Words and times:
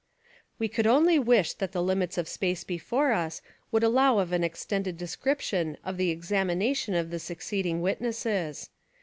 We 0.57 0.67
could 0.67 0.87
only 0.87 1.19
wish 1.19 1.53
that 1.53 1.73
the 1.73 1.83
limits 1.83 2.17
of 2.17 2.27
space 2.27 2.63
before 2.63 3.11
us 3.11 3.39
would 3.71 3.83
allow 3.83 4.17
of 4.17 4.31
an 4.31 4.43
extended 4.43 4.97
descrip 4.97 5.41
tion 5.41 5.77
of 5.85 5.97
the 5.97 6.09
examination 6.09 6.95
of 6.95 7.11
the 7.11 7.19
succeeding 7.19 7.83
wit 7.83 7.99
225 7.99 8.05
Essays 8.09 8.25
and 8.25 8.33
Literary 8.33 8.49
Studies 8.55 8.69
nesses. 8.71 8.99